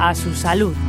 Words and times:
a 0.00 0.14
su 0.14 0.34
salud. 0.34 0.87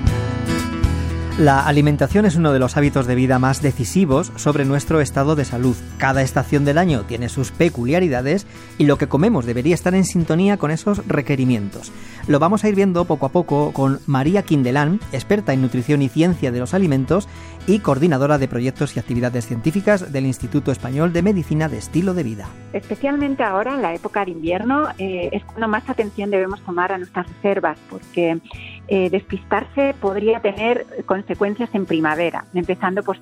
La 1.39 1.65
alimentación 1.65 2.25
es 2.25 2.35
uno 2.35 2.51
de 2.51 2.59
los 2.59 2.75
hábitos 2.75 3.07
de 3.07 3.15
vida 3.15 3.39
más 3.39 3.61
decisivos 3.61 4.33
sobre 4.35 4.65
nuestro 4.65 4.99
estado 4.99 5.37
de 5.37 5.45
salud. 5.45 5.77
Cada 5.97 6.21
estación 6.21 6.65
del 6.65 6.77
año 6.77 7.03
tiene 7.03 7.29
sus 7.29 7.51
peculiaridades 7.51 8.45
y 8.77 8.83
lo 8.83 8.97
que 8.97 9.07
comemos 9.07 9.45
debería 9.45 9.73
estar 9.73 9.95
en 9.95 10.03
sintonía 10.03 10.57
con 10.57 10.69
esos 10.69 11.07
requerimientos. 11.07 11.93
Lo 12.27 12.39
vamos 12.39 12.65
a 12.65 12.67
ir 12.67 12.75
viendo 12.75 13.05
poco 13.05 13.25
a 13.25 13.29
poco 13.29 13.71
con 13.71 14.01
María 14.05 14.43
Quindelán, 14.43 14.99
experta 15.13 15.53
en 15.53 15.61
nutrición 15.61 16.01
y 16.01 16.09
ciencia 16.09 16.51
de 16.51 16.59
los 16.59 16.73
alimentos 16.73 17.29
y 17.67 17.79
coordinadora 17.79 18.37
de 18.37 18.49
proyectos 18.49 18.97
y 18.97 18.99
actividades 18.99 19.47
científicas 19.47 20.11
del 20.11 20.25
Instituto 20.25 20.73
Español 20.73 21.13
de 21.13 21.21
Medicina 21.21 21.69
de 21.69 21.77
Estilo 21.77 22.13
de 22.13 22.23
Vida. 22.23 22.49
Especialmente 22.73 23.43
ahora, 23.43 23.75
en 23.75 23.81
la 23.81 23.93
época 23.93 24.25
de 24.25 24.31
invierno, 24.31 24.89
eh, 24.97 25.29
es 25.31 25.45
cuando 25.45 25.69
más 25.69 25.89
atención 25.89 26.31
debemos 26.31 26.61
tomar 26.63 26.91
a 26.91 26.97
nuestras 26.97 27.27
reservas, 27.27 27.77
porque 27.89 28.39
eh, 28.87 29.09
despistarse 29.09 29.95
podría 30.01 30.41
tener 30.41 30.85
consecuencias 31.05 31.28
en 31.73 31.85
primavera, 31.85 32.45
empezando 32.53 33.03
por 33.03 33.17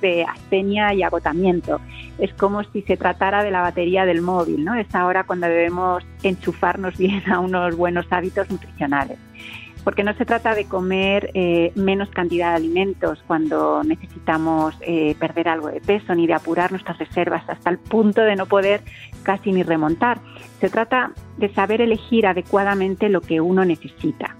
de 0.00 0.24
astenia 0.24 0.94
y 0.94 1.02
agotamiento. 1.02 1.80
Es 2.18 2.32
como 2.34 2.62
si 2.64 2.82
se 2.82 2.96
tratara 2.96 3.42
de 3.42 3.50
la 3.50 3.60
batería 3.60 4.04
del 4.04 4.22
móvil, 4.22 4.64
¿no? 4.64 4.74
Es 4.74 4.94
ahora 4.94 5.24
cuando 5.24 5.48
debemos 5.48 6.04
enchufarnos 6.22 6.96
bien 6.96 7.30
a 7.30 7.40
unos 7.40 7.76
buenos 7.76 8.06
hábitos 8.10 8.50
nutricionales. 8.50 9.18
Porque 9.84 10.04
no 10.04 10.14
se 10.14 10.24
trata 10.24 10.54
de 10.54 10.66
comer 10.66 11.30
eh, 11.34 11.72
menos 11.74 12.08
cantidad 12.10 12.50
de 12.50 12.56
alimentos 12.56 13.20
cuando 13.26 13.82
necesitamos 13.82 14.76
eh, 14.82 15.16
perder 15.18 15.48
algo 15.48 15.68
de 15.68 15.80
peso, 15.80 16.14
ni 16.14 16.28
de 16.28 16.34
apurar 16.34 16.70
nuestras 16.70 16.98
reservas 16.98 17.42
hasta 17.48 17.68
el 17.68 17.78
punto 17.78 18.20
de 18.20 18.36
no 18.36 18.46
poder 18.46 18.82
casi 19.24 19.50
ni 19.50 19.64
remontar. 19.64 20.20
Se 20.60 20.70
trata 20.70 21.10
de 21.36 21.52
saber 21.52 21.80
elegir 21.80 22.28
adecuadamente 22.28 23.08
lo 23.08 23.22
que 23.22 23.40
uno 23.40 23.64
necesita. 23.64 24.36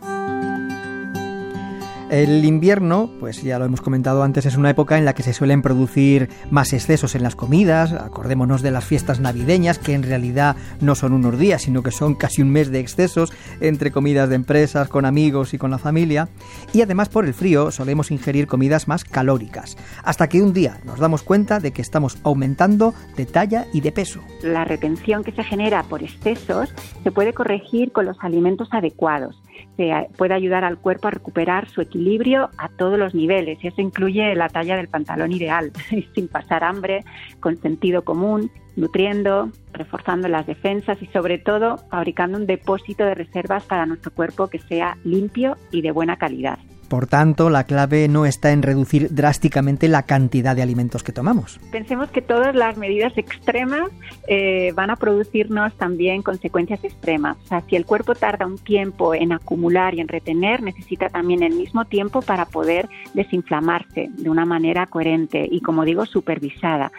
El 2.12 2.44
invierno, 2.44 3.08
pues 3.20 3.42
ya 3.42 3.58
lo 3.58 3.64
hemos 3.64 3.80
comentado 3.80 4.22
antes, 4.22 4.44
es 4.44 4.58
una 4.58 4.68
época 4.68 4.98
en 4.98 5.06
la 5.06 5.14
que 5.14 5.22
se 5.22 5.32
suelen 5.32 5.62
producir 5.62 6.28
más 6.50 6.74
excesos 6.74 7.14
en 7.14 7.22
las 7.22 7.36
comidas. 7.36 7.94
Acordémonos 7.94 8.60
de 8.60 8.70
las 8.70 8.84
fiestas 8.84 9.18
navideñas, 9.18 9.78
que 9.78 9.94
en 9.94 10.02
realidad 10.02 10.56
no 10.82 10.94
son 10.94 11.14
unos 11.14 11.38
días, 11.38 11.62
sino 11.62 11.82
que 11.82 11.90
son 11.90 12.14
casi 12.14 12.42
un 12.42 12.50
mes 12.50 12.70
de 12.70 12.80
excesos 12.80 13.32
entre 13.62 13.92
comidas 13.92 14.28
de 14.28 14.34
empresas, 14.34 14.88
con 14.88 15.06
amigos 15.06 15.54
y 15.54 15.58
con 15.58 15.70
la 15.70 15.78
familia. 15.78 16.28
Y 16.74 16.82
además 16.82 17.08
por 17.08 17.24
el 17.24 17.32
frío 17.32 17.70
solemos 17.70 18.10
ingerir 18.10 18.46
comidas 18.46 18.88
más 18.88 19.04
calóricas, 19.04 19.78
hasta 20.04 20.28
que 20.28 20.42
un 20.42 20.52
día 20.52 20.80
nos 20.84 20.98
damos 20.98 21.22
cuenta 21.22 21.60
de 21.60 21.72
que 21.72 21.80
estamos 21.80 22.18
aumentando 22.24 22.92
de 23.16 23.24
talla 23.24 23.68
y 23.72 23.80
de 23.80 23.90
peso. 23.90 24.20
La 24.42 24.66
retención 24.66 25.24
que 25.24 25.32
se 25.32 25.44
genera 25.44 25.82
por 25.84 26.02
excesos 26.02 26.74
se 27.02 27.10
puede 27.10 27.32
corregir 27.32 27.90
con 27.90 28.04
los 28.04 28.18
alimentos 28.20 28.68
adecuados 28.70 29.41
puede 30.16 30.34
ayudar 30.34 30.64
al 30.64 30.78
cuerpo 30.78 31.08
a 31.08 31.12
recuperar 31.12 31.68
su 31.68 31.80
equilibrio 31.80 32.50
a 32.58 32.68
todos 32.68 32.98
los 32.98 33.14
niveles. 33.14 33.58
Y 33.62 33.68
eso 33.68 33.80
incluye 33.80 34.34
la 34.34 34.48
talla 34.48 34.76
del 34.76 34.88
pantalón 34.88 35.32
ideal, 35.32 35.72
sin 36.14 36.28
pasar 36.28 36.64
hambre, 36.64 37.04
con 37.40 37.56
sentido 37.56 38.02
común, 38.02 38.50
nutriendo, 38.76 39.50
reforzando 39.72 40.28
las 40.28 40.46
defensas 40.46 41.00
y 41.02 41.06
sobre 41.06 41.38
todo 41.38 41.78
fabricando 41.90 42.38
un 42.38 42.46
depósito 42.46 43.04
de 43.04 43.14
reservas 43.14 43.64
para 43.64 43.86
nuestro 43.86 44.12
cuerpo 44.12 44.48
que 44.48 44.58
sea 44.58 44.96
limpio 45.04 45.56
y 45.70 45.82
de 45.82 45.90
buena 45.90 46.16
calidad. 46.16 46.58
Por 46.92 47.06
tanto, 47.06 47.48
la 47.48 47.64
clave 47.64 48.06
no 48.06 48.26
está 48.26 48.52
en 48.52 48.60
reducir 48.60 49.14
drásticamente 49.14 49.88
la 49.88 50.02
cantidad 50.02 50.54
de 50.54 50.60
alimentos 50.60 51.02
que 51.02 51.10
tomamos. 51.10 51.58
Pensemos 51.70 52.10
que 52.10 52.20
todas 52.20 52.54
las 52.54 52.76
medidas 52.76 53.16
extremas 53.16 53.90
eh, 54.28 54.72
van 54.74 54.90
a 54.90 54.96
producirnos 54.96 55.72
también 55.78 56.20
consecuencias 56.20 56.84
extremas. 56.84 57.38
O 57.44 57.46
sea, 57.46 57.62
si 57.62 57.76
el 57.76 57.86
cuerpo 57.86 58.14
tarda 58.14 58.44
un 58.44 58.58
tiempo 58.58 59.14
en 59.14 59.32
acumular 59.32 59.94
y 59.94 60.02
en 60.02 60.08
retener, 60.08 60.62
necesita 60.62 61.08
también 61.08 61.42
el 61.42 61.54
mismo 61.54 61.86
tiempo 61.86 62.20
para 62.20 62.44
poder 62.44 62.90
desinflamarse 63.14 64.10
de 64.12 64.28
una 64.28 64.44
manera 64.44 64.84
coherente 64.84 65.48
y, 65.50 65.62
como 65.62 65.86
digo, 65.86 66.04
supervisada. 66.04 66.92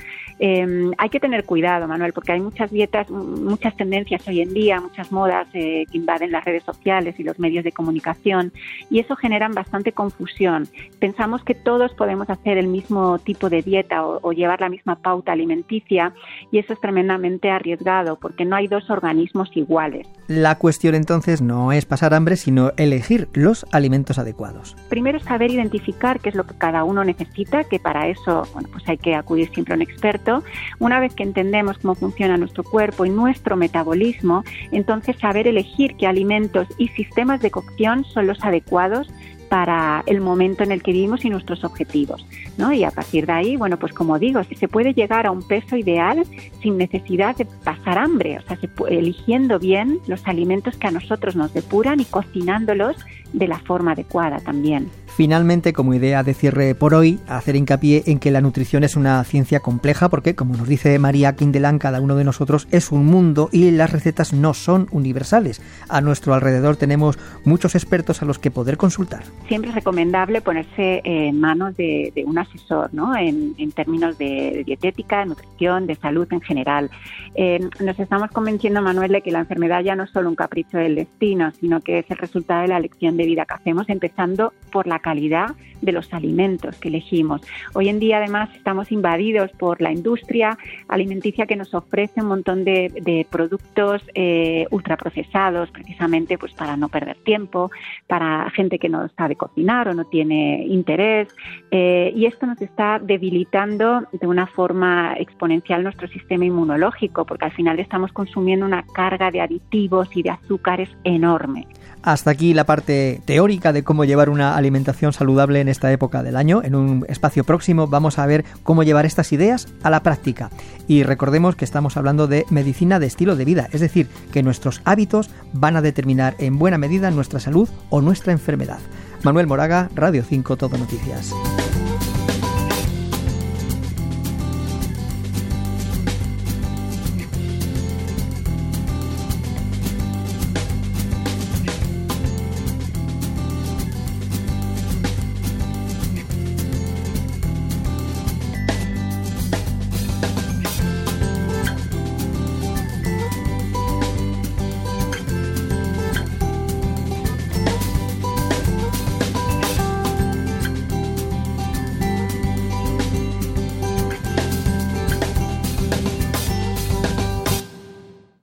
Em, 0.46 0.92
hay 0.98 1.08
que 1.08 1.22
tener 1.22 1.46
cuidado, 1.46 1.88
Manuel, 1.88 2.12
porque 2.12 2.34
hay 2.34 2.42
muchas 2.42 2.70
dietas, 2.70 3.10
muchas 3.10 3.78
tendencias 3.78 4.28
hoy 4.28 4.42
en 4.42 4.54
día, 4.54 4.82
muchas 4.82 5.10
modas 5.10 5.48
eh, 5.54 5.86
que 5.90 5.98
invaden 5.98 6.34
las 6.34 6.44
redes 6.44 6.64
sociales 6.64 7.16
y 7.18 7.24
los 7.24 7.40
medios 7.40 7.64
de 7.64 7.72
comunicación 7.72 8.52
y 8.90 9.00
eso 9.00 9.16
generan 9.16 9.54
bastante 9.54 9.94
confusión. 9.94 10.68
Pensamos 11.00 11.46
que 11.46 11.56
todos 11.56 11.94
podemos 11.94 12.30
hacer 12.30 12.58
el 12.58 12.68
mismo 12.68 13.20
tipo 13.20 13.50
de 13.50 13.62
dieta 13.62 14.06
o, 14.06 14.34
llevar 14.34 14.60
la 14.60 14.68
misma 14.68 14.98
pauta 14.98 15.32
alimenticia 15.32 16.14
y 16.52 16.58
eso 16.58 16.74
es 16.74 16.82
tremendamente 16.82 17.50
arriesgado 17.50 18.18
porque 18.18 18.44
no 18.44 18.58
hay 18.58 18.68
dos 18.68 18.90
organismos 18.90 19.50
iguales. 19.56 20.10
La 20.28 20.58
cuestión 20.58 20.94
entonces 20.94 21.42
no 21.42 21.72
es 21.72 21.86
pasar 21.86 22.14
hambre, 22.14 22.36
sino 22.36 22.74
elegir 22.76 23.30
los 23.32 23.66
alimentos 23.72 24.20
adecuados. 24.20 24.76
Primero 24.90 25.22
saber 25.22 25.52
identificar 25.52 26.20
qué 26.20 26.28
es 26.28 26.36
lo 26.36 26.44
que 26.46 26.58
cada 26.58 26.84
uno 26.84 27.06
necesita, 27.06 27.64
que 27.64 27.80
para 27.80 28.10
eso 28.10 28.46
bueno, 28.54 28.68
pues 28.74 28.84
hay 28.90 28.98
que 28.98 29.16
acudir 29.16 29.50
siempre 29.54 29.74
a 29.74 29.78
un 29.78 29.84
experto. 29.84 30.33
Una 30.80 31.00
vez 31.00 31.14
que 31.14 31.24
entendemos 31.24 31.78
cómo 31.78 31.96
funciona 31.96 32.38
nuestro 32.38 32.64
cuerpo 32.64 33.06
y 33.06 33.10
nuestro 33.10 33.58
metabolismo, 33.58 34.44
entonces 34.72 35.18
saber 35.18 35.48
elegir 35.48 35.96
qué 35.98 36.08
alimentos 36.08 36.68
y 36.78 36.88
sistemas 36.90 37.42
de 37.42 37.52
cocción 37.52 38.06
son 38.06 38.28
los 38.28 38.44
adecuados 38.44 39.08
para 39.54 40.04
el 40.08 40.20
momento 40.20 40.64
en 40.64 40.72
el 40.72 40.82
que 40.82 40.94
vivimos 40.94 41.24
y 41.26 41.30
nuestros 41.30 41.64
objetivos. 41.64 42.26
¿no? 42.58 42.74
Y 42.74 42.84
a 42.84 42.90
partir 42.90 43.28
de 43.28 43.34
ahí, 43.34 43.56
bueno, 43.56 43.78
pues 43.78 43.94
como 43.94 44.18
digo, 44.18 44.42
se 44.44 44.68
puede 44.68 44.96
llegar 44.96 45.28
a 45.28 45.32
un 45.32 45.44
peso 45.44 45.76
ideal 45.76 46.24
sin 46.64 46.76
necesidad 46.78 47.36
de 47.36 47.46
pasar 47.46 48.00
hambre, 48.00 48.40
o 48.40 48.42
sea, 48.42 48.58
eligiendo 48.90 49.60
bien 49.60 50.00
los 50.08 50.26
alimentos 50.28 50.76
que 50.78 50.88
a 50.88 50.92
nosotros 50.92 51.36
nos 51.36 51.54
depuran 51.54 52.00
y 52.00 52.06
cocinándolos 52.06 52.96
de 53.32 53.48
la 53.48 53.60
forma 53.60 53.92
adecuada 53.92 54.40
también. 54.40 54.90
Finalmente, 55.16 55.74
como 55.74 55.94
idea 55.94 56.24
de 56.24 56.34
cierre 56.34 56.74
por 56.74 56.96
hoy, 56.96 57.20
hacer 57.28 57.56
hincapié 57.56 58.02
en 58.08 58.18
que 58.18 58.32
la 58.32 58.42
nutrición 58.42 58.84
es 58.84 58.96
una 58.96 59.24
ciencia 59.24 59.60
compleja 59.60 60.10
porque, 60.10 60.34
como 60.34 60.58
nos 60.58 60.68
dice 60.68 60.98
María 60.98 61.36
Quindelán, 61.36 61.78
cada 61.78 62.02
uno 62.02 62.16
de 62.16 62.24
nosotros 62.24 62.68
es 62.72 62.92
un 62.92 63.06
mundo 63.06 63.48
y 63.52 63.70
las 63.70 63.92
recetas 63.92 64.34
no 64.34 64.56
son 64.56 64.88
universales. 64.90 65.62
A 65.88 66.02
nuestro 66.02 66.34
alrededor 66.34 66.78
tenemos 66.78 67.20
muchos 67.46 67.76
expertos 67.76 68.24
a 68.24 68.26
los 68.26 68.40
que 68.40 68.50
poder 68.50 68.78
consultar. 68.78 69.22
Siempre 69.48 69.70
es 69.70 69.76
recomendable 69.76 70.42
ponerse 70.42 71.02
en 71.04 71.40
manos 71.40 71.78
de, 71.78 72.12
un 72.26 72.40
asesor, 72.40 72.92
¿no? 72.92 73.16
En, 73.16 73.54
términos 73.74 74.18
de 74.18 74.64
dietética, 74.66 75.26
nutrición, 75.26 75.86
de 75.86 75.94
salud 75.96 76.28
en 76.32 76.42
general. 76.42 76.90
Eh, 77.36 77.60
nos 77.80 78.00
estamos 78.00 78.32
convenciendo, 78.32 78.82
Manuel, 78.82 79.12
de 79.12 79.22
que 79.22 79.32
la 79.32 79.40
enfermedad 79.40 79.82
ya 79.84 79.96
no 79.96 80.06
es 80.06 80.10
solo 80.10 80.30
un 80.30 80.36
capricho 80.36 80.80
del 80.80 80.96
destino, 80.96 81.52
sino 81.60 81.82
que 81.82 82.00
es 82.00 82.10
el 82.10 82.18
resultado 82.18 82.64
de 82.64 82.70
la 82.70 82.78
elección 82.78 83.16
de 83.16 83.26
vida 83.26 83.46
que 83.46 83.54
hacemos, 83.54 83.88
empezando 83.90 84.54
por 84.72 84.88
la 84.88 85.03
calidad 85.04 85.52
de 85.84 85.92
los 85.92 86.12
alimentos 86.14 86.78
que 86.78 86.88
elegimos. 86.88 87.42
Hoy 87.74 87.90
en 87.90 88.00
día, 88.00 88.18
además, 88.18 88.50
estamos 88.56 88.92
invadidos 88.92 89.52
por 89.52 89.82
la 89.82 89.92
industria 89.92 90.58
alimenticia 90.88 91.46
que 91.46 91.56
nos 91.56 91.74
ofrece 91.74 92.22
un 92.22 92.28
montón 92.28 92.64
de, 92.64 93.28
productos 93.30 94.02
eh, 94.16 94.66
ultraprocesados, 94.72 95.70
precisamente 95.72 96.38
pues 96.38 96.54
para 96.54 96.78
no 96.78 96.90
perder 96.90 97.18
tiempo, 97.24 97.70
para 98.08 98.50
gente 98.52 98.80
que 98.80 98.90
no 98.90 99.10
sabe 99.10 99.36
cocinar 99.36 99.90
o 99.90 99.94
no 99.94 100.06
tiene 100.06 100.66
interés. 100.66 101.28
Eh, 101.72 102.14
y 102.16 102.26
esto 102.26 102.46
nos 102.46 102.62
está 102.62 103.00
debilitando 103.00 104.08
de 104.12 104.28
una 104.28 104.48
forma 104.48 105.16
exponencial 105.18 105.84
nuestro 105.84 106.08
sistema 106.08 106.46
inmunológico, 106.46 107.26
porque 107.26 107.46
al 107.46 107.52
final 107.52 107.80
estamos 107.80 108.12
consumiendo 108.14 108.66
una 108.66 108.84
carga 108.94 109.32
de 109.32 109.42
aditivos 109.42 110.08
y 110.16 110.24
de 110.24 110.30
azúcares 110.30 110.90
enorme. 111.04 111.68
Hasta 112.04 112.32
aquí 112.32 112.54
la 112.54 112.66
parte 112.66 113.22
teórica 113.26 113.72
de 113.72 113.84
cómo 113.84 114.04
llevar 114.04 114.30
una 114.30 114.56
saludable 114.94 115.60
en 115.60 115.68
esta 115.68 115.92
época 115.92 116.24
del 116.24 116.36
año. 116.36 116.62
En 116.64 116.76
un 116.76 117.06
espacio 117.10 117.44
próximo 117.44 117.88
vamos 117.88 118.20
a 118.20 118.26
ver 118.26 118.46
cómo 118.64 118.84
llevar 118.84 119.06
estas 119.06 119.32
ideas 119.34 119.68
a 119.84 119.90
la 119.90 120.04
práctica. 120.04 120.50
Y 120.88 121.04
recordemos 121.04 121.56
que 121.56 121.66
estamos 121.66 121.98
hablando 121.98 122.28
de 122.28 122.46
medicina 122.50 123.00
de 123.00 123.08
estilo 123.08 123.36
de 123.36 123.46
vida, 123.46 123.70
es 123.72 123.82
decir, 123.82 124.08
que 124.32 124.44
nuestros 124.44 124.82
hábitos 124.86 125.30
van 125.54 125.76
a 125.76 125.82
determinar 125.82 126.36
en 126.40 126.58
buena 126.60 126.78
medida 126.78 127.12
nuestra 127.12 127.40
salud 127.40 127.70
o 127.90 128.02
nuestra 128.02 128.32
enfermedad. 128.32 128.80
Manuel 129.24 129.48
Moraga, 129.48 129.90
Radio 129.96 130.24
5 130.24 130.58
Todo 130.58 130.78
Noticias. 130.78 131.34